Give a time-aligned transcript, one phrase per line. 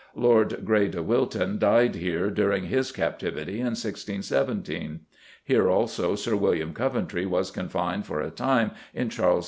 [0.15, 5.01] Lord Grey de Wilton died here, during his captivity, in 1617;
[5.43, 9.39] here, also, Sir William Coventry was confined for a time in Charles II.